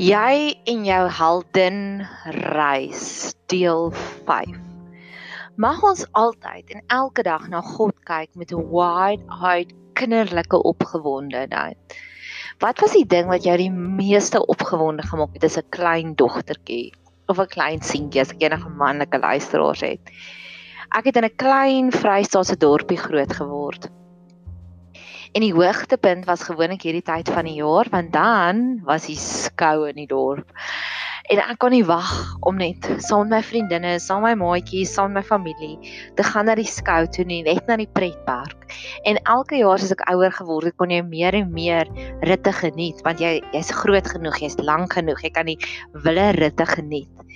[0.00, 1.80] Jy en jou heldin
[2.32, 4.54] reis deel 5.
[5.60, 11.76] Mag ons altyd en elke dag na God kyk met 'n wide-eyed kinderlike opgewondenheid.
[12.64, 16.94] Wat was die ding wat jou die meeste opgewonde gemaak het as 'n klein dogtertjie
[17.28, 20.00] of 'n klein seentjie as ek enige manlike luisteraars het?
[20.96, 23.90] Ek het in 'n klein Vrystaatse dorpie groot geword.
[25.30, 29.86] En die hoogtepunt was gewoonlik hierdie tyd van die jaar want dan was die skou
[29.86, 30.50] in die dorp.
[31.30, 32.08] En ek kon nie wag
[32.48, 36.26] om net saam met my vriendinne, saam met my maatjies, saam met my familie te
[36.26, 38.66] gaan na die skou toe nie, net na die pretpark.
[39.06, 41.86] En elke jaar as ek ouer geword het, kon jy meer en meer
[42.26, 45.58] ritte geniet want jy jy's groot genoeg, jy's lank genoeg, jy kan die
[46.02, 47.26] wille ritte geniet.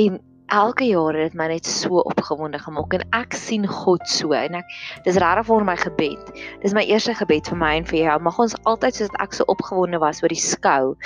[0.00, 0.16] En
[0.50, 4.58] elke jaar het dit my net so opgewonde gemaak en ek sien God so en
[4.58, 4.72] ek
[5.06, 6.32] dis regtig vir my gebed.
[6.64, 8.16] Dis my eerste gebed vir my en vir jou.
[8.26, 10.96] Mag ons altyd soos ek so opgewonde was oor die skou,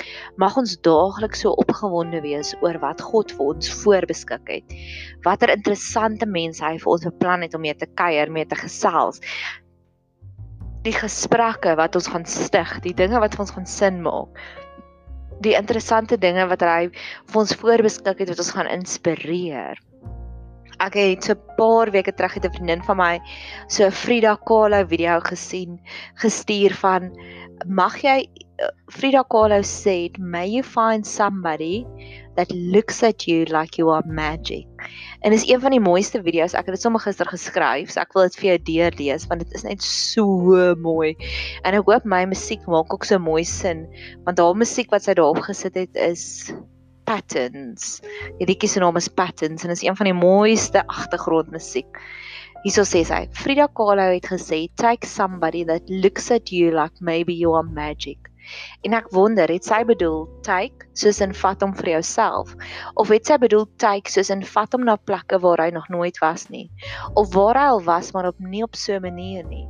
[0.41, 4.77] mag ons daagliks so opgewonde wees oor wat God vir ons voorbeskik het.
[5.27, 9.21] Watter interessante mense hy vir ons beplan het om mee te kuier, mee te gesels.
[10.85, 14.41] Die gesprekke wat ons gaan stig, die dinge wat vir ons gaan sin maak
[15.43, 19.81] die interessante dinge wat hy vir ons voorbeskik het wat ons gaan inspireer.
[20.83, 23.19] Ek het so 'n paar weke terug het 'n vriendin van my
[23.67, 25.79] so 'n Frida Kahlo video gesien,
[26.15, 27.11] gestuur van
[27.65, 28.27] mag jy
[28.89, 31.85] Frida Kahlo said may you find somebody
[32.35, 34.67] that looks at you like you are magic.
[35.21, 36.53] En dis een van die mooiste video's.
[36.53, 39.57] Ek het dit sommer gister geskryf, so ek wil dit vir jou deurlees want dit
[39.57, 41.15] is net so mooi.
[41.63, 43.87] En ek hoop my musiek maak ook so mooi sin
[44.27, 46.53] want haar musiek wat sy daarop gesit het is
[47.05, 48.01] Patterns.
[48.39, 51.99] Die liedjie se naam is Patterns en is een van die mooiste agtergrondmusiek.
[52.65, 57.33] Hierso sê sy, Frida Kahlo het gesê, "Take somebody that looks at you like maybe
[57.33, 58.31] you are magic."
[58.81, 62.53] En ek wonder, het sy bedoel take soos in vat hom vir jouself
[62.93, 66.19] of het sy bedoel take soos in vat hom na plekke waar hy nog nooit
[66.21, 66.69] was nie
[67.15, 69.65] of waar hy al was maar op nie op so 'n manier nie.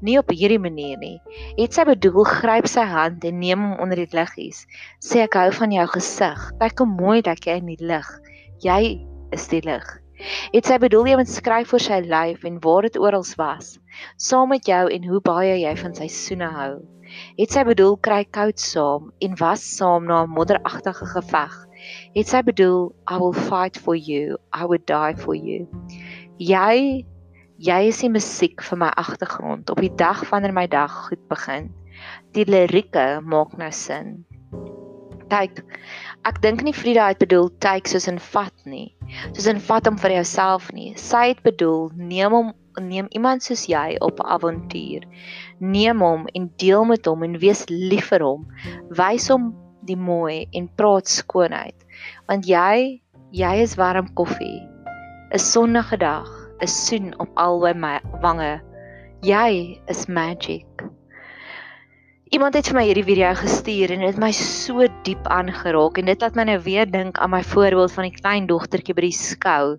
[0.00, 1.20] Nie op hierdie manier nie.
[1.58, 4.64] Het sy bedoel gryp sy hand en neem hom onder die liggies.
[5.04, 6.50] Sê ek hou van jou gesig.
[6.60, 8.10] Kyk hoe mooi dat jy in die lig.
[8.64, 8.82] Jy
[9.34, 9.86] is die lig.
[10.52, 13.76] Het sy bedoel jy moet skryf vir sy lyf en waar dit oral was.
[14.18, 16.72] Saam met jou en hoe baie jy van sy soene hou.
[17.38, 21.54] Het sy bedoel kry koud saam en was saam na 'n modderagtige geveg.
[22.16, 25.68] Het sy bedoel I will fight for you, I would die for you.
[26.38, 27.06] Jy
[27.58, 31.72] jy is die musiek vir my agtergrond op die dag wanneer my dag goed begin.
[32.36, 34.22] Die lirieke maak nou sin.
[35.28, 35.60] Kyk,
[36.24, 38.94] ek dink nie Frida het bedoel take soos in vat nie.
[39.34, 40.94] Soos in vat hom vir jouself nie.
[40.96, 45.02] Sy het bedoel neem hom neem iemand soos jy op 'n avontuur.
[45.58, 48.46] Neem hom en deel met hom en wees lief vir hom.
[48.88, 51.74] Wys hom die mooi en praat skoonheid.
[52.28, 53.02] Want jy,
[53.32, 54.62] jy is warm koffie.
[55.32, 58.60] 'n Sonnige dag, 'n soen op albei my wange.
[59.22, 60.66] Jy is magic.
[62.28, 66.10] Iemand het vir my hierdie video gestuur en dit het my so diep aangeraak en
[66.10, 69.16] dit laat my nou weer dink aan my voorbeeld van die klein dogtertjie by die
[69.16, 69.78] skou.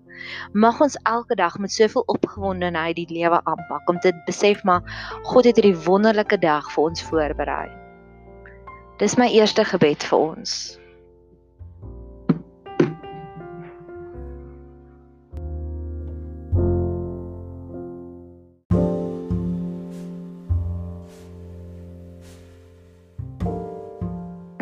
[0.53, 4.81] Mag ons elke dag met soveel opgewondenheid die lewe aanpak om te besef maar
[5.29, 7.69] God het hierdie wonderlike dag vir ons voorberei.
[8.97, 10.79] Dis my eerste gebed vir ons.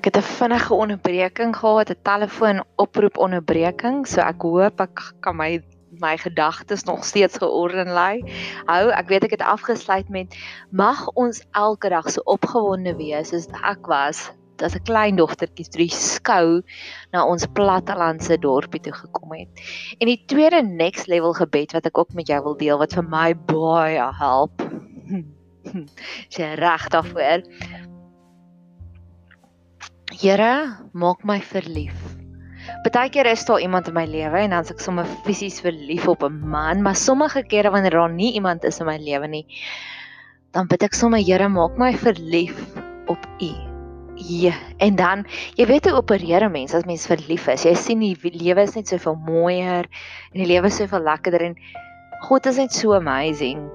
[0.08, 5.62] Het 'n vinnige onderbreking gehad, 'n telefoon oproep onderbreking, so ek hoop ek kan my
[6.00, 8.22] my gedagtes nog steeds georden lê.
[8.66, 10.36] Hou, ek weet ek het afgesluit met
[10.70, 14.32] mag ons elke dag so opgewonde wees soos ek was
[14.62, 16.62] as 'n klein dogtertjie die skou
[17.12, 19.50] na ons plattelandse dorpie toe gekom het.
[20.00, 23.04] En die tweede next level gebed wat ek ook met jou wil deel wat vir
[23.04, 24.62] my baie help.
[26.34, 27.44] Sy reg daarvoor.
[30.18, 31.94] Here, maak my verlief.
[32.82, 36.24] Partykeer is daar iemand in my lewe en dan is ek sommer fisies verlief op
[36.26, 39.46] 'n man, maar sommige kere wanneer daar nie iemand is in my lewe nie,
[40.58, 42.58] dan bid ek sommer Here, maak my verlief
[43.06, 43.52] op U.
[44.18, 47.66] Ja, en dan, jy weet hoe opereer 'n mens as mens verlief is.
[47.66, 49.86] Jy sien die lewe is net soveel mooier
[50.34, 51.56] en die lewe is soveel lekkerder en
[52.26, 53.70] God is net so amazing.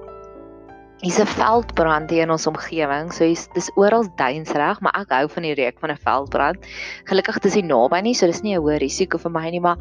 [1.03, 3.11] Hier's 'n veldbrand hier in ons omgewing.
[3.11, 6.65] So hier's dis oral duinsreg, maar ek hou van die reuk van 'n veldbrand.
[7.09, 9.77] Gelukkig dis nie naby nie, so dis nie 'n hoë risiko vir my nie, maar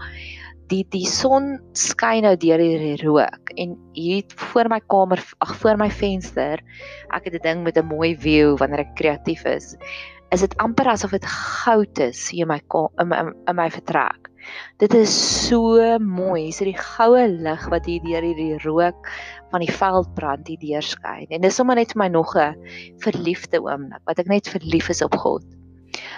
[0.66, 5.76] die die son skyn nou deur hierdie rook en hier voor my kamer, ag voor
[5.76, 6.58] my venster,
[7.14, 9.76] ek het 'n ding met 'n mooi view wanneer ek kreatief is.
[10.32, 12.60] is dit amper asof dit goud is hier my
[12.98, 14.21] in my, in my vertrek.
[14.82, 15.12] Dit is
[15.48, 16.46] so mooi.
[16.50, 19.10] Dis die goue lig wat hier deur hierdie rook
[19.52, 21.28] van die veld brand hier deurskyn.
[21.30, 22.54] En dis sommer net vir my nog 'n
[23.04, 25.44] verliefde oomblik wat ek net verlief is op God.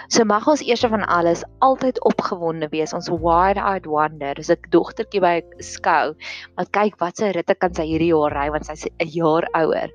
[0.07, 2.93] So mag ons eers van alles altyd opgewonde wees.
[2.93, 4.35] Ons wide-eyed wonder.
[4.37, 6.15] Dis 'n dogtertjie by skou
[6.57, 9.89] wat kyk wat sy ritte kan sy hierdie jaar ry want sy's 'n jaar ouer.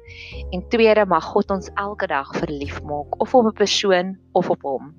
[0.53, 4.63] En tweede mag God ons elke dag verlief maak of op 'n persoon of op
[4.63, 4.95] hom.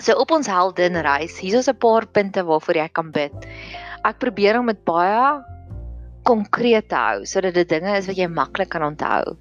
[0.00, 3.34] So op ons heldinreis, hier is 'n paar punte waarvoor jy kan bid.
[4.04, 5.44] Ek probeer om dit baie
[6.24, 9.36] konkreet te hou sodat dit dinge is wat jy maklik kan onthou.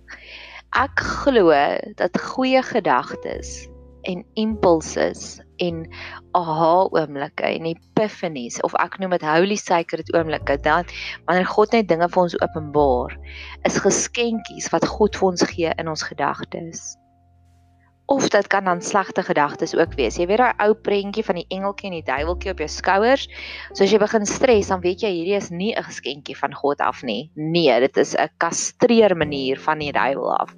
[0.75, 1.51] Ek glo
[1.95, 3.67] dat goeie gedagtes
[4.03, 5.87] en impulses en
[6.31, 10.89] aha oomblikke en epiphanies of ek noem dit holy sacred oomblikke dan
[11.27, 13.13] wanneer God net dinge vir ons openbaar
[13.69, 16.97] is geskenkies wat God vir ons gee in ons gedagtes
[18.11, 20.17] of dit kan dan slegte gedagtes ook wees.
[20.19, 23.27] Jy weet daai ou prentjie van die engeltjie en die duiweltjie op jou skouers.
[23.71, 26.83] So as jy begin stres, dan weet jy hierdie is nie 'n geskenkie van God
[26.83, 27.31] af nie.
[27.35, 30.55] Nee, dit is 'n kastreer manier van die duiwel af.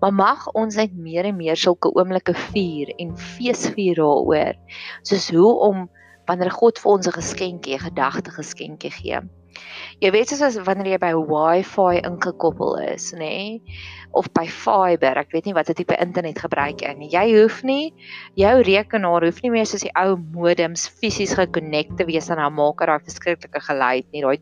[0.00, 4.54] Maar mag ons net meer en meer sulke oomblikke vier en feesvier daaroor.
[5.02, 5.88] Soos hoe om
[6.26, 9.20] wanneer God vir ons 'n geskenkie, 'n gedagte geskenkie gee.
[10.00, 13.18] Jy weet soos wanneer jy by Wi-Fi ingekoppel is, nê?
[13.18, 13.78] Nee?
[14.16, 17.10] of by fiber, ek weet nie watter tipe internet gebruik jy nie.
[17.12, 17.92] Jy hoef nie
[18.40, 22.54] jou rekenaar hoef nie meer soos die ou modems fisies gekonnekt te wees aan 'n
[22.56, 24.22] maker daai verskriklike geluid nie.
[24.24, 24.38] Daai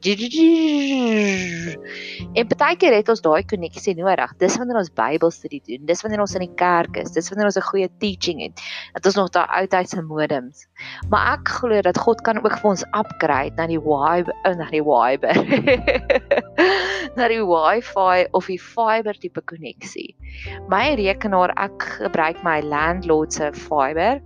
[2.36, 4.30] En partykeer het ons daai konneksie nodig.
[4.38, 5.86] Dis wanneer ons Bybelstudie doen.
[5.86, 7.10] Dis wanneer ons in die kerk is.
[7.12, 8.60] Dis wanneer ons 'n goeie teaching het.
[8.94, 10.66] Dat ons nog daai oudheidse modems.
[11.10, 14.82] Maar ek glo dat God kan ook vir ons upgrade na die Wi-Fi, na die
[14.82, 15.05] Wi-Fi.
[17.16, 20.14] Na die Wi-Fi of die fiber tipe koneksie.
[20.72, 24.20] My rekenaar, ek gebruik my landlord se fiber.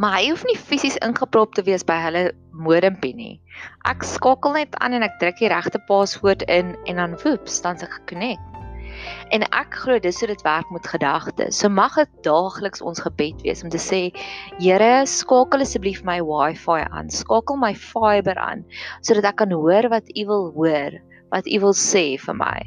[0.00, 2.24] Maar hy hoef nie fisies ingeprop te wees by hulle
[2.56, 3.34] modempie nie.
[3.88, 7.76] Ek skakel net aan en ek druk die regte paswoord in en dan woeps, dan
[7.80, 8.59] se gekonnekt.
[9.34, 11.58] En ek glo dis hoe dit werk met gedagtes.
[11.60, 14.02] So mag dit daagliks ons gebed wees om te sê,
[14.58, 18.66] Here, skakel asseblief my Wi-Fi aan, skakel my fiber aan
[19.00, 21.00] sodat ek kan hoor wat U wil hoor,
[21.30, 22.60] wat U wil sê vir my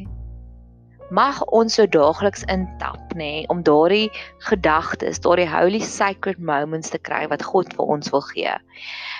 [1.14, 4.10] mag ons so daagliks intap nê nee, om daardie
[4.48, 8.56] gedagtes, daardie holy sacred moments te kry wat God vir ons wil gee.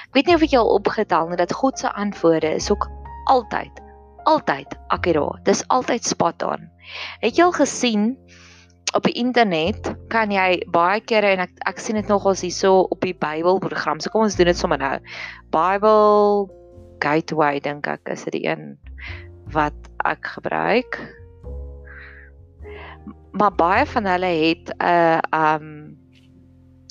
[0.08, 2.90] Ek weet nie of ek jou opgetel het dat God se antwoorde is ook
[3.30, 3.83] altyd
[4.30, 5.44] altyd akkuraat.
[5.46, 6.70] Dis altyd spot on.
[7.24, 8.18] Het jy al gesien
[8.94, 13.02] op die internet kan jy baie kere en ek ek sien dit nogals hierso op
[13.02, 14.00] die Bybelprogram.
[14.00, 14.98] So kom ons doen dit sommer nou.
[15.54, 16.50] Bible
[17.04, 18.78] Gateway dink ek is dit die een
[19.54, 19.76] wat
[20.06, 20.98] ek gebruik
[23.34, 25.98] maar baie van hulle het 'n uh, um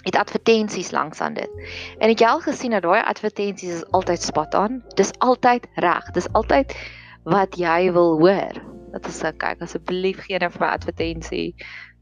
[0.02, 1.50] het advertensies langs aan dit.
[1.99, 4.82] En het al gesien dat daai advertensies is altyd spot on.
[4.94, 6.11] Dis altyd reg.
[6.11, 6.75] Dis altyd
[7.25, 8.59] wat jy wil hoor.
[8.93, 11.49] Dit is ek kyk asseblief gee net vir advertensie.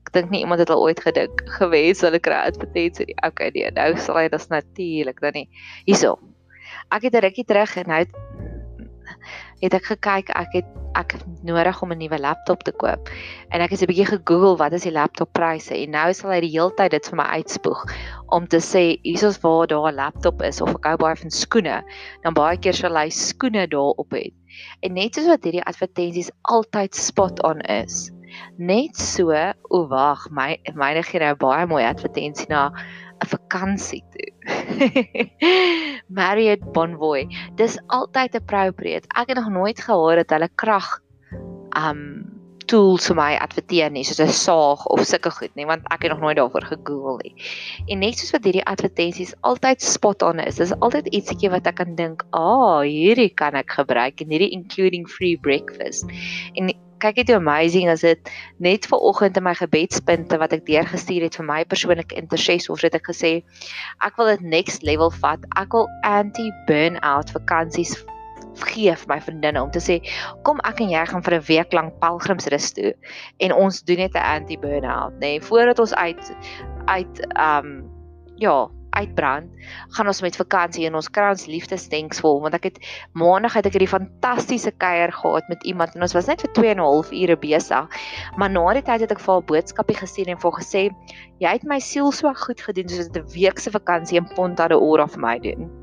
[0.06, 3.12] Ek dink nie iemand het al ooit gedink gewees hulle kry advertensie.
[3.26, 5.48] Okay, nee, nou sal hy dit natuurlik dan nie.
[5.86, 6.18] Hierso.
[6.90, 8.04] Ek het 'n rukkie terug en nou
[9.60, 10.68] het ek gekyk ek het
[10.98, 13.10] ek het nodig om 'n nuwe laptop te koop
[13.50, 16.40] en ek het 'n bietjie gegoogel wat is die laptop pryse en nou sal hy
[16.40, 17.84] die hele tyd dit vir my uitspoeg
[18.26, 21.82] om te sê hiersoos waar daar 'n laptop is of ek hou baie van skoene
[22.22, 24.32] dan baie keer sal hy skoene daarop hê
[24.80, 28.08] en net soos wat hierdie advertensies altyd spot on is
[28.56, 29.34] net so
[29.70, 32.70] o wag my myne gee nou baie mooi advertensie na
[33.20, 34.30] 'n vakansie toe.
[36.18, 37.26] Marriott Bonvoy.
[37.56, 39.08] Dis altyd appropriate.
[39.12, 41.00] Ek het nog nooit gehoor dat hulle krag
[41.76, 42.29] um
[42.70, 46.12] tools vir my adverteer nie, soos 'n saag of sulke goed nie, want ek het
[46.12, 47.34] nog nooit daarvoor gegoogel nie.
[47.88, 51.80] En net soos wat hierdie advertensies altyd spot on is, dis altyd ietsiekie wat ek
[51.82, 56.06] kan dink, "Ag, oh, hierdie kan ek gebruik en hierdie including free breakfast."
[56.54, 61.22] En kyk hoe amazing is dit net ver oggend in my gebedspunte wat ek deurgestuur
[61.22, 63.32] het vir my persoonlike intercessors het ek gesê
[64.04, 67.96] ek wil dit next level vat ek wil anti burnout vakansies
[68.64, 70.00] gee vir my vriendinne om te sê
[70.42, 72.92] kom ek en jy gaan vir 'n week lank pelgrimsrus toe
[73.38, 76.36] en ons doen net 'n anti burnout nê nee, voordat ons uit
[76.86, 77.90] uit um
[78.36, 79.50] ja uitbrand,
[79.94, 82.78] gaan ons met vakansie en ons kry ons liefdesdenksvol want ek het
[83.18, 86.72] maandag het ek hierdie fantastiese kuier gehad met iemand en ons was net vir 2
[86.74, 88.00] en 'n half ure besig.
[88.36, 90.82] Maar na die tyd het ek vir haar boodskapie gestuur en vir gesê
[91.40, 94.78] jy het my siel so goed gedoen soos 'n week se vakansie in Ponta de
[94.78, 95.79] Ora vir my doen.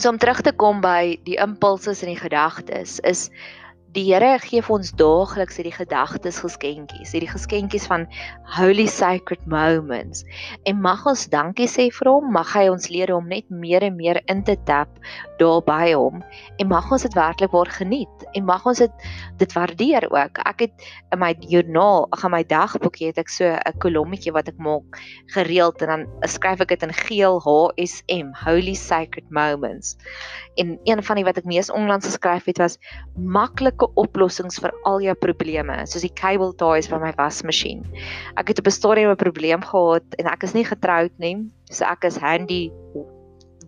[0.00, 3.28] So om terug te kom by die impulse en die gedagtes is
[3.92, 8.06] Die Here gee vir ons daagliks hierdie gedagtes geskenkies, hierdie geskenkies van
[8.54, 10.22] holy sacred moments.
[10.64, 13.98] En mag ons dankie sê vir hom, mag hy ons leer om net meer en
[13.98, 14.88] meer in te tap
[15.42, 16.22] daarby hom
[16.58, 19.06] en mag ons dit werklik waar geniet en mag ons dit
[19.40, 20.38] dit waardeer ook.
[20.46, 24.48] Ek het in my joernaal, ag in my dagboekie het ek so 'n kolommetjie wat
[24.48, 25.00] ek maak
[25.34, 29.96] gereeld en dan skryf ek dit in geel HSM, holy sacred moments.
[30.56, 32.78] En een van die wat ek mees onlangs geskryf het was
[33.16, 37.84] maklike oplossings vir al jou probleme, soos die cable ties van my wasmasjien.
[38.36, 41.36] Ek het op 'n stadium 'n probleem gehad en ek is nie getroud nie,
[41.70, 42.70] so ek is handy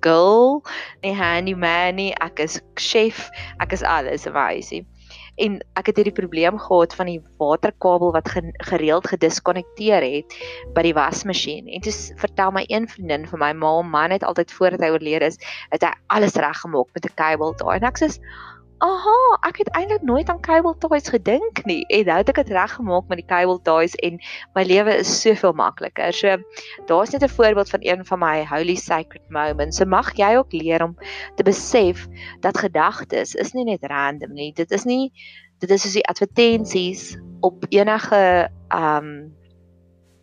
[0.04, 0.62] girl,
[1.02, 3.30] nie handy man nie, ek is chef,
[3.60, 4.84] ek is alles in my huisie
[5.42, 8.30] en ek het hierdie probleem gehad van die waterkabel wat
[8.70, 10.36] gereeld gediskonnekteer het
[10.76, 11.66] by die wasmasjien.
[11.66, 15.32] En toe vertel my een vriendin vir my ma, man het altyd voordat hy oorlede
[15.32, 15.40] is,
[15.74, 17.80] het hy alles reggemaak met 'n kabel daar.
[17.80, 18.10] En ek sê
[18.82, 21.84] Aha, ek het eintlik nooit aan cable ties gedink nie.
[21.94, 24.18] En nou het ek dit reggemaak met die cable ties en
[24.56, 26.12] my lewe is soveel makliker.
[26.12, 26.36] So
[26.90, 29.76] daar's net 'n voorbeeld van een van my holy sacred moments.
[29.76, 30.96] So mag jy ook leer om
[31.36, 32.06] te besef
[32.40, 34.52] dat gedagtes is nie net random nie.
[34.52, 35.12] Dit is nie
[35.58, 39.32] dit is soos die advertensies op enige um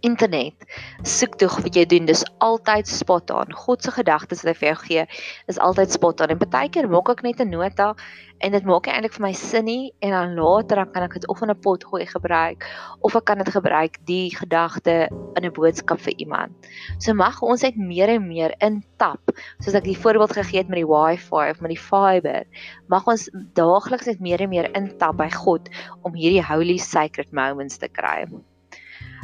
[0.07, 0.65] internet
[1.03, 4.69] soek tog wat jy doen dis altyd spot on God se gedagtes wat hy vir
[4.71, 5.05] jou gee
[5.53, 7.93] is altyd spot on en partykeer maak ek net 'n nota
[8.41, 11.27] en dit maak eintlik vir my sin nie en dan later dan kan ek dit
[11.29, 12.65] of in 'n pot gooi gebruik
[13.01, 16.51] of ek kan dit gebruik die gedagte in 'n boodskap vir iemand.
[16.99, 19.21] So mag ons net meer en meer intap
[19.59, 22.43] soos ek die voorbeeld gegee het met die wifi of met die fiber.
[22.89, 25.69] Mag ons daagliks net meer en meer intap by God
[26.01, 28.25] om hierdie holy sacred moments te kry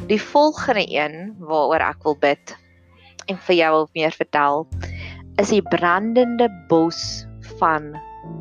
[0.06, 2.52] Die volgende een waaroor ek wil bid
[3.26, 4.66] en vir jou wil meer vertel
[5.42, 7.26] is die brandende bos
[7.58, 7.90] van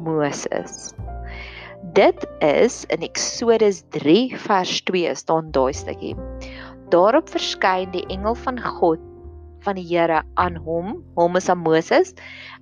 [0.05, 0.93] Moses.
[1.97, 6.13] Dit is in Eksodus 3 vers 2 staan daai stukkie.
[6.93, 9.01] Daarop verskyn die engel van God
[9.65, 12.13] van die Here aan hom, hom is aan Moses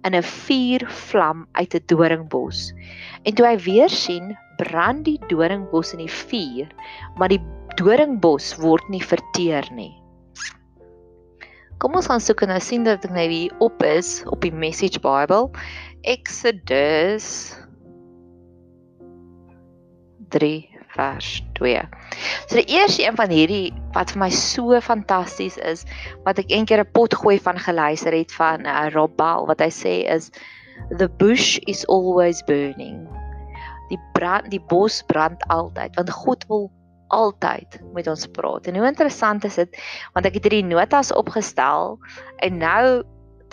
[0.07, 2.71] in 'n vuurvlam uit 'n doringbos.
[3.23, 6.71] En toe hy weer sien, brand die doringbos in die vuur,
[7.19, 7.43] maar die
[7.79, 9.93] doringbos word nie verteer nie.
[11.83, 14.53] Kom ons gaan soek en nou sien dat ek nou hier op is op die
[14.55, 15.51] Message Bible.
[16.07, 17.27] Exodus
[20.31, 20.53] 3
[20.95, 21.81] vers 2.
[22.47, 25.83] So die eerste een van hierdie wat vir my so fantasties is,
[26.23, 29.71] wat ek eendag 'n pot gooi van geluister het van uh, Rob Bell wat hy
[29.71, 30.31] sê is
[30.97, 33.03] the bush is always burning.
[33.91, 36.71] Die brand die bos brand altyd want God wil
[37.13, 38.67] altyd met ons praat.
[38.67, 39.81] En hoe interessant is dit
[40.13, 41.99] want ek het hierdie notas opgestel
[42.45, 42.85] en nou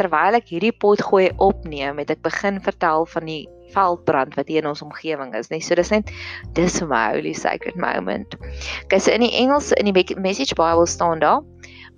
[0.00, 4.62] terwyl ek hierdie pot gooi opneem, het ek begin vertel van die veldbrand wat hier
[4.62, 5.62] in ons omgewing is, nee.
[5.64, 6.10] So dis net
[6.56, 8.36] dis vir my holy sacred moment.
[8.84, 11.40] Okay, so in die Engels in die Message Bible staan daar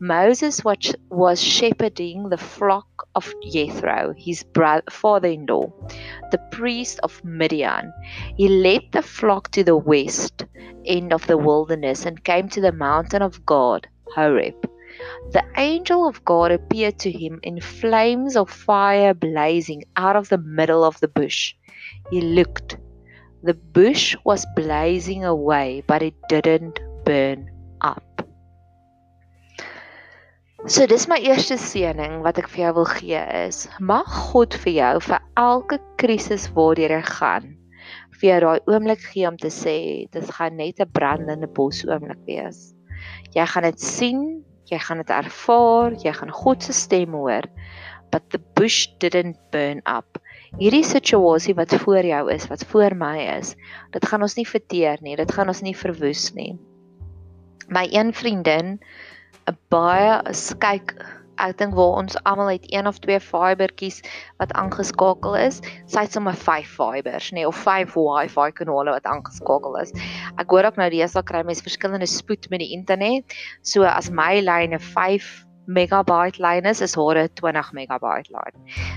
[0.00, 4.44] Moses was shepherding the flock of Jethro, his
[4.90, 5.72] father-in-law,
[6.30, 7.92] the priest of Midian.
[8.36, 10.44] He led the flock to the west
[10.84, 14.68] end of the wilderness and came to the mountain of God, Horeb.
[15.30, 20.38] The angel of God appeared to him in flames of fire blazing out of the
[20.38, 21.54] middle of the bush.
[22.10, 22.78] He looked.
[23.42, 27.53] The bush was blazing away, but it didn't burn
[30.64, 34.72] So dis my eerste seëning wat ek vir jou wil gee is mag God vir
[34.72, 37.50] jou vir elke krisis waardeur jy gaan
[38.14, 39.74] vir jou daai oomblik gee om te sê
[40.16, 42.72] dit gaan net 'n brandende bos oomblik wees.
[43.36, 44.22] Jy gaan dit sien,
[44.72, 47.44] jy gaan dit ervaar, jy gaan God se stem hoor.
[48.10, 50.16] But the bush didn't burn up.
[50.56, 53.52] Hierdie situasie wat voor jou is, wat voor my is,
[53.92, 56.56] dit gaan ons nie verteer nie, dit gaan ons nie verwoes nie.
[57.68, 58.78] My een vriendin
[59.50, 60.22] 'n baie
[60.60, 60.96] kyk
[61.38, 64.00] ek dink waar ons almal het een of twee fibertjies
[64.38, 65.60] wat aangeskakel is.
[65.90, 69.94] Sy het sommer 5 fibers, nee, of 5 Wi-Fi kanale wat aangeskakel is.
[70.38, 73.34] Ek hoor ook nou dis al kry mense verskillende spoed met die internet.
[73.62, 78.54] So as my lyn 'n 5 megabyte lyn is, is haar 'n 20 megabyte lyn.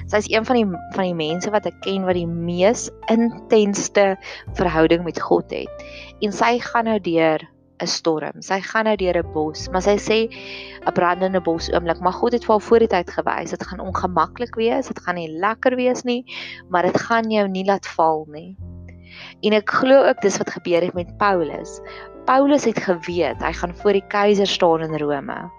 [0.08, 0.66] Sy is een van die
[0.96, 4.18] van die mense wat ek ken wat die mees intensste
[4.54, 5.86] verhouding met God het.
[6.22, 7.48] En sy gaan nou deur
[7.80, 8.42] 'n storm.
[8.42, 10.20] Sy gaan nou deur 'n bos, maar sy sê
[10.86, 13.80] 'n brandende bos oomblik, maar God het vir haar voor die tyd gewys, dit gaan
[13.80, 16.24] ongemaklik wees, dit gaan nie lekker wees nie,
[16.70, 18.58] maar dit gaan jou nie laat val nie.
[19.42, 21.80] En ek glo ook dis wat gebeur het met Paulus.
[22.26, 25.57] Paulus het geweet hy gaan voor die keiser staan in Rome.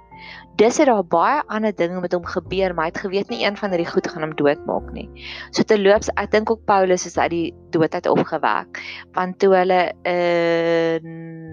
[0.58, 3.56] Dis het daar baie ander dinge met hom gebeur, maar hy het geweet nie een
[3.56, 5.06] van hierdie goed gaan hom doodmaak nie.
[5.54, 8.80] So terloops, ek dink ook Paulus is uit die dood uit opgewek,
[9.14, 10.98] want toe hulle uh,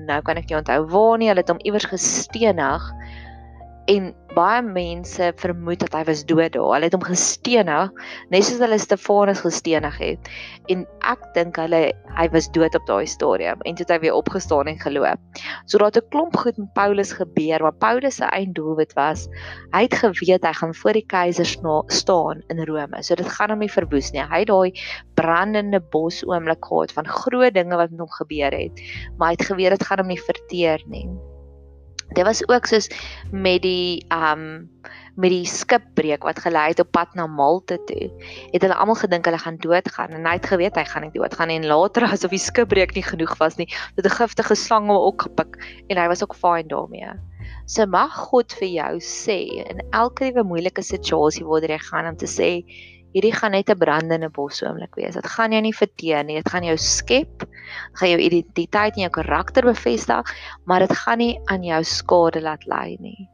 [0.09, 2.89] nou kan ek nie onthou waar nie, hulle het hom iewers gestenig
[3.93, 6.73] en baie mense vermoed dat hy was dood daar.
[6.75, 7.91] Hulle het hom gestenig,
[8.33, 10.29] net soos hulle Stefanus gestenig het.
[10.71, 11.81] En ek dink hulle
[12.17, 15.41] hy was dood op daai stadium en toe het hy weer opgestaan en geloop.
[15.65, 19.27] So daar het 'n klomp goed met Paulus gebeur, maar Paulus se einddoelwit was
[19.73, 21.45] hy het geweet hy gaan voor die keiser
[21.87, 23.03] staan in Rome.
[23.03, 24.21] So dit gaan hom nie verwoes nie.
[24.21, 24.71] Hy het daai
[25.15, 28.81] brandende bos oomblik gehad van groot dinge wat met hom gebeur het,
[29.17, 31.34] maar hy het geweet dit gaan hom nie verteer nie.
[32.13, 32.89] Dit was ook soos
[33.31, 34.69] met die um
[35.15, 38.09] met die skipbreek wat gelei het op pad na Malta toe.
[38.51, 41.53] Het hulle almal gedink hulle gaan doodgaan en hy het geweet hy gaan nie doodgaan
[41.53, 45.27] en later asof die skipbreek nie genoeg was nie, het 'n giftige slang hom ook
[45.29, 45.55] gepik
[45.87, 47.15] en hy was ook fyn daarmee.
[47.65, 52.17] So mag God vir jou sê in elke liewe moeilike situasie waar jy gaan om
[52.17, 52.65] te sê
[53.15, 55.15] hierdie gaan net 'n brandende bos oomblik wees.
[55.15, 56.35] Dit gaan jou nie verteer nie.
[56.35, 57.44] Dit gaan jou skep,
[57.99, 60.33] gaan jou identiteit en jou karakter bevestig,
[60.65, 63.29] maar dit gaan nie aan jou skade laat lei nie.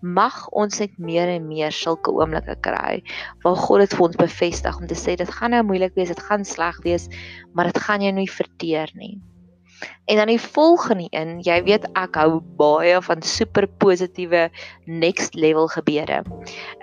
[0.00, 3.02] Mag ons net meer en meer sulke oomblikke kry
[3.44, 6.22] waar God dit vir ons bevestig om te sê dit gaan nou moeilik wees, dit
[6.28, 7.08] gaan sleg wees,
[7.52, 9.18] maar dit gaan jou nie verteer nie.
[10.10, 14.48] En dan die volgende een, jy weet ek hou baie van super positiewe
[14.86, 16.22] next level gebeure.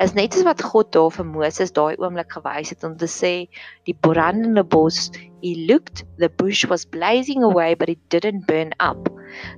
[0.03, 3.33] Is net soos wat God daar vir Moses daai oomblik gewys het om te sê
[3.89, 5.09] die brandende bos,
[5.43, 9.11] he looked the bush was blazing away but it didn't burn up.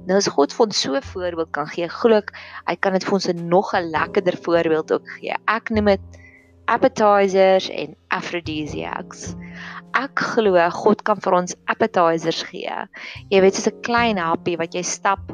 [0.07, 2.33] Nou as God vir ons so 'n voorbeeld kan gee, glo ek
[2.67, 5.35] hy kan dit vir ons 'n nog 'n lekkerder voorbeeld ook gee.
[5.47, 6.01] Ek noem dit
[6.69, 9.33] appetizers en aphrodisiacs.
[9.97, 12.79] Ek glo God kan vir ons appetizers gee.
[13.33, 15.33] Jy weet soos 'n klein happie wat jy stap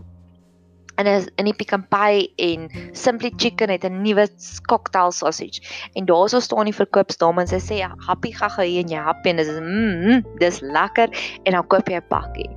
[0.97, 4.27] in 'n in die Pick n Pay en Simply Chicken het 'n nuwe
[4.67, 5.59] cocktail sausage.
[5.93, 7.77] En daarso staan die verkoopsdame en sy sê
[8.07, 11.09] happy gaga hier en jy happy en dis mm, dis lekker.
[11.43, 12.49] En dan koop jy 'n pakkie.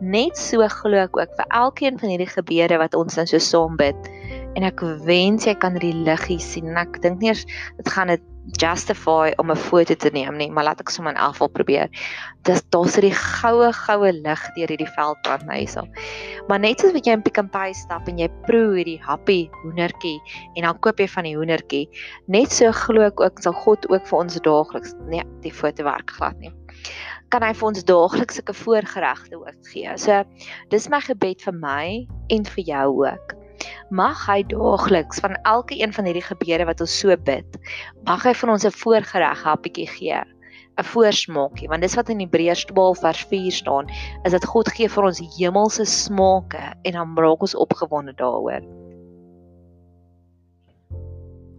[0.00, 3.76] Net so glo ek ook vir elkeen van hierdie gebeure wat ons dan so saam
[3.76, 3.96] bid
[4.56, 7.46] en ek wens jy kan die liggie sien en ek dink nie eers
[7.78, 11.18] dit gaan dit justify om 'n foto te neem nie, maar laat ek sommer in
[11.18, 11.88] elk geval probeer.
[12.42, 15.86] Dis daar's hierdie goue goue lig deur hierdie veldpad na hierso.
[16.48, 19.48] Maar net soos wat jy in Pick n Pay stap en jy proe hierdie happy
[19.62, 20.18] hoendertjie
[20.56, 21.88] en dan koop jy van die hoendertjie,
[22.26, 26.10] net so glo ek ook sal God ook vir ons daagliks nee, die foto werk
[26.10, 26.52] glad nie
[27.30, 29.88] kan hy vir ons daagliks sulke voorgeregte ook gee.
[29.96, 30.24] So
[30.68, 33.41] dis my gebed vir my en vir jou ook
[33.92, 37.58] mag hy daagliks van elke een van hierdie gebede wat ons so bid,
[38.08, 40.20] mag hy van ons 'n voorgereg happietjie gee,
[40.80, 43.90] 'n voorsmaakie, want dis wat in Hebreërs 12 vers 4 staan,
[44.24, 48.64] is dat God gee vir ons hemelse smake en dan raak ons opgewonde daaroor.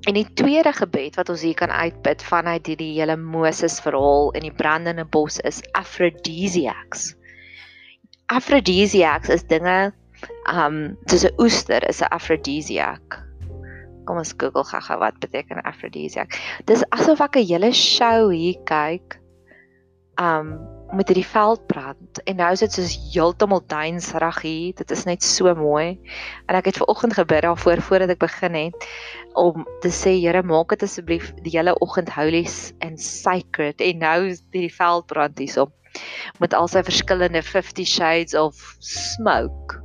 [0.04, 4.42] En die tweede gebed wat ons hier kan uitbid vanuit hierdie hele Moses verhaal in
[4.42, 7.16] die brandende bos is aphrodisiacs.
[8.26, 9.94] Aphrodisiacs is dinge
[10.52, 13.20] um soos 'n oester is 'n aphrodisiac.
[14.06, 16.40] Kom ons Google gou-gou wat beteken aphrodisiac.
[16.66, 19.20] Dis asof ek 'n hele show hier kyk
[20.20, 20.60] um
[20.94, 24.74] met hierdie veldbrand en nou is dit soos heeltemal duinsrig hier.
[24.78, 25.98] Dit is net so mooi.
[26.46, 28.88] En ek het ver oggend gebid daarvoor voordat ek begin het
[29.34, 32.46] om te sê Here maak dit asseblief die hele oggend holy
[32.86, 35.74] and sacred en nou is hierdie veldbrand hierop
[36.40, 39.83] met al sy verskillende 50 shades of smoke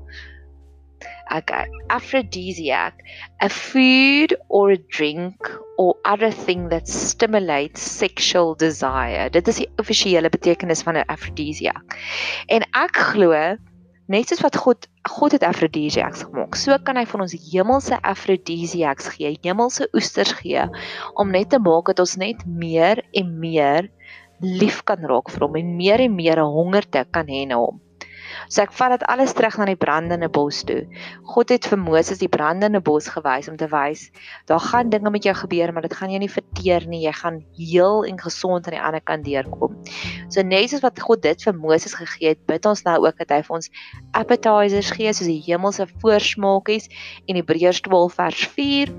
[1.34, 2.94] okay aphrodisiac
[3.40, 9.30] a food or a drink or other thing that stimulates sexual desire.
[9.30, 11.98] Dit is die offisiële betekenis van 'n aphrodisiac.
[12.48, 13.56] En ek glo
[14.08, 19.10] net soos wat God God het aphrodisiacs gemaak so kan hy van ons hemelse aphrodisiacs
[19.16, 20.64] gee hemelse oesters gee
[21.20, 23.90] om net te maak dat ons net meer en meer
[24.40, 27.80] lief kan raak vir hom en meer en meer honger te kan hê na hom
[28.48, 30.85] So ek vat dit alles terug na die brandende bos toe.
[31.35, 34.09] God het vir Moses die brandende bos gewys om te wys
[34.48, 37.03] daar gaan dinge met jou gebeur, maar dit gaan jou nie verteer nie.
[37.05, 39.77] Jy gaan heel en gesond aan die ander kant deurkom.
[40.33, 43.33] So net soos wat God dit vir Moses gegee het, bid ons nou ook dat
[43.35, 43.70] hy vir ons
[44.16, 46.90] appetizers gee soos die hemelse voorsmaakies
[47.27, 48.94] en Hebreërs 12 vers 4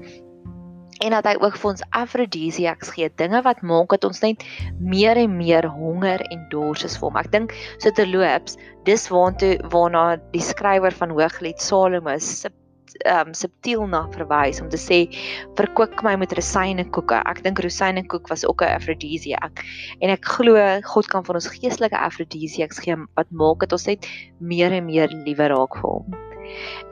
[0.99, 4.43] en dat hy ook vir ons aphrodisiacs gee, dinge wat maak dat ons net
[4.79, 7.19] meer en meer honger en dors is vir hom.
[7.21, 8.57] Ek dink so terloops,
[8.89, 12.55] dis waartoe waarna die skrywer van Hooglied Salomo sub
[13.07, 14.99] um subtiel na verwys om te sê
[15.59, 17.21] verkoop my met rosynnekoeke.
[17.31, 19.63] Ek dink rosynnekoek was ook 'n aphrodisiac.
[20.01, 24.07] En ek glo God kan vir ons geestelike aphrodisiacs gee wat maak dat ons net
[24.39, 26.28] meer en meer liewe raak vir hom.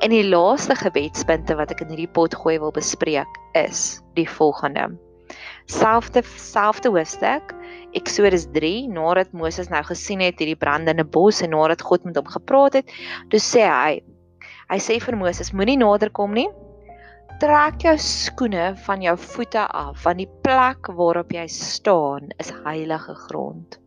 [0.04, 4.90] En die laaste gebedspunte wat ek in hierdie pot gooi wil bespreek is die volgende.
[5.68, 7.52] Selfde selfde hoofstuk
[7.98, 12.28] Eksodus 3 nadat Moses nou gesien het hierdie brandende bos en nadat God met hom
[12.30, 12.94] gepraat het,
[13.32, 13.98] toe sê hy
[14.68, 16.48] hy sê vir Moses moenie naderkom nie.
[17.42, 23.16] Trek jou skoene van jou voete af want die plek waarop jy staan is heilige
[23.28, 23.80] grond.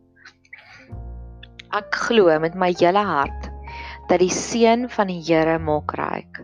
[1.71, 3.50] Ek glo met my hele hart
[4.09, 6.41] dat die seën van die Here maak ryk.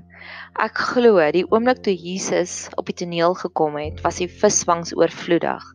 [0.58, 5.66] Ek glo die oomblik toe Jesus op die toneel gekom het, was die visvangs oorvloedig.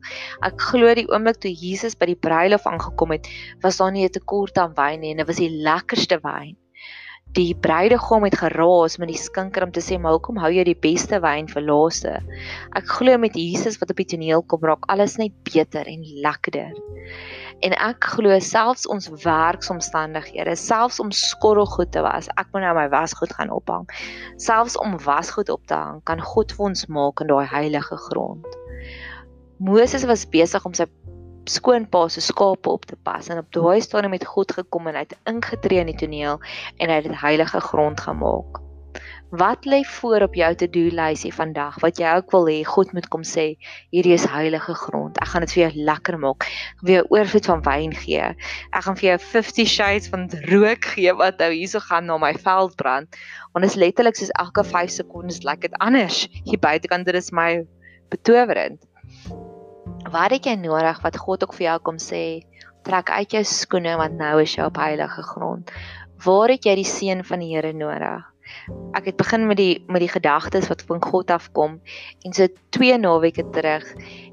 [0.43, 3.29] Ek glo die oomblik toe Jesus by die bruilof aangekom het,
[3.63, 6.57] was daar nie 'n tekort aan wyn nie en dit was die lekkerste wyn.
[7.33, 10.77] Die bruidegom het geraas met die skinker om te sê, "Maar hoekom hou jy die
[10.77, 12.21] beste wyn vir laaste?"
[12.77, 16.73] Ek glo met Jesus wat op die toneel kom, raak alles net beter en lekkerder.
[17.63, 22.89] En ek glo selfs ons werksomstandighede, selfs om skorrelgoed te was, ek moet nou my
[22.89, 23.89] wasgoed gaan ophang.
[24.37, 28.47] Selfs om wasgoed op te hang, kan God vir ons maak in daai heilige grond.
[29.59, 30.85] Moses was besig om sy
[31.45, 35.07] skoonpa se skape op te pas en op daai stadium het God gekom en hy
[35.07, 36.43] het ingetree in die toneel
[36.79, 38.61] en hy het dit heilige grond gemaak.
[39.33, 43.09] Wat lê voor op jou to-do lysie vandag wat jy ook wil hê God moet
[43.09, 43.55] kom sê,
[43.89, 45.17] hierdie is heilige grond.
[45.25, 46.45] Ek gaan dit vir jou lekker maak.
[46.45, 48.29] Ek wil jou oorvloed van wyn gee.
[48.69, 52.35] Ek gaan vir jou 50 shades van rook gee wat nou hierso gaan na my
[52.45, 53.21] veld brand.
[53.57, 56.27] Want dit is letterlik soos elke 5 sekondes lyk dit anders.
[56.45, 57.65] Hier buitekant dit is my
[58.13, 58.85] betowerend.
[60.11, 62.43] Wat het jy nodig wat God ook vir jou kom sê?
[62.83, 65.71] Trek uit jou skoene want nou is jy op heilige grond.
[66.25, 68.33] Waar het jy die seën van die Here nodig?
[68.97, 71.79] ek het begin met die met die gedagtes wat van God afkom
[72.27, 73.87] en so twee naweke terug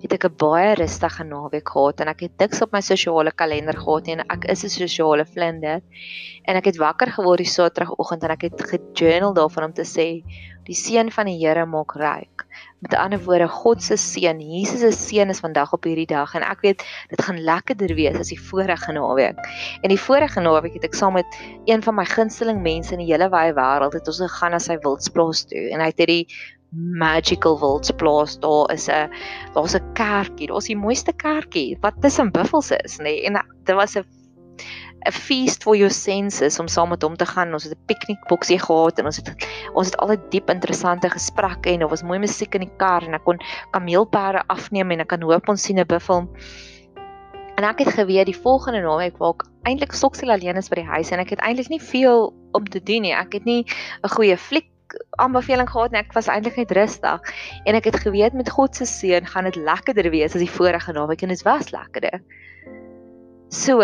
[0.04, 3.78] het ek 'n baie rustige naweek gehad en ek het niks op my sosiale kalender
[3.78, 5.82] gehad nie en ek is 'n sosiale vlinder
[6.46, 10.24] en ek het wakker geword die Saterdagoggend en ek het gejournal daarvan om te sê
[10.70, 12.46] die seën van die Here maak ryk
[12.80, 16.46] Met ander woorde, God se seën, Jesus se seën is vandag op hierdie dag en
[16.48, 19.42] ek weet dit gaan lekkerder wees as die vorige naweek.
[19.84, 23.10] En die vorige naweek het ek saam met een van my gunsteling mense in die
[23.12, 26.24] hele wye wêreld het ons gegaan na sy wildsplaas toe en hy het hierdie
[26.72, 29.12] magical wildsplaas daar is 'n
[29.56, 33.04] daar's 'n kerkie, daar's die mooiste kerkie wat tussen buffels is, nê.
[33.04, 34.06] Nee, en dit was 'n
[35.06, 37.54] 'n feast for your senses om saam met hom te gaan.
[37.54, 39.30] Ons het 'n piknikboksie gehad en ons het
[39.74, 43.04] ons het al 'n diep interessante gesprekke en daar was mooi musiek in die kar
[43.04, 43.40] en ek kon
[43.72, 46.28] kameelperde afneem en ek kan hoop ons sien 'n buffel.
[47.56, 50.92] En ek het geweet die volgende naweek waar ek eintlik soksel alleen is by die
[50.92, 53.14] huis en ek het eintlik nie veel om te doen nie.
[53.14, 53.66] Ek het nie
[54.04, 54.70] 'n goeie fliek
[55.20, 56.00] aanbeveling gehad nie.
[56.00, 57.22] Ek was eintlik net rustig
[57.66, 60.92] en ek het geweet met God se seën gaan dit lekkerder wees as die vorige
[60.92, 62.22] naweek en dit was lekkerder.
[63.50, 63.82] So,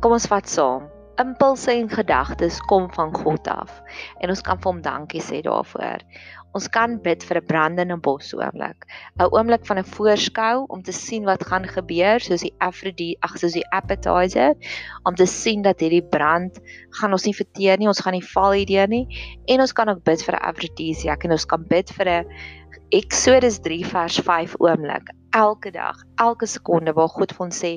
[0.00, 0.88] Kom ons vat saam.
[1.20, 3.82] Impulse en gedagtes kom van God af
[4.22, 6.00] en ons kan vir hom dankie sê daarvoor.
[6.56, 8.86] Ons kan bid vir 'n brandende bos oomblik.
[9.18, 13.36] 'n Oomblik van 'n voorskou om te sien wat gaan gebeur soos die Aphrodite, ag
[13.38, 14.56] soos die appetizer,
[15.04, 16.58] om te sien dat hierdie brand
[16.98, 19.06] gaan ons nie verteer nie, ons gaan nie val hierdeur nie
[19.46, 22.26] en ons kan ook bid vir 'n aphrodisiac en ons kan bid vir 'n
[22.90, 27.72] Exodus 3 vers 5 oomblik elke dag, elke sekonde waar God vir ons sê,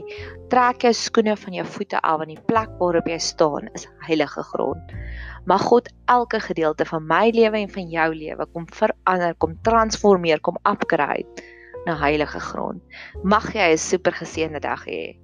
[0.50, 4.44] trek jou skoene van jou voete af want die plek waarop jy staan is heilige
[4.54, 4.94] grond.
[5.50, 10.42] Mag God elke gedeelte van my lewe en van jou lewe kom verander, kom transformeer,
[10.42, 11.46] kom upgrade
[11.86, 12.82] na heilige grond.
[13.24, 15.23] Mag jy 'n super geseënde dag hê.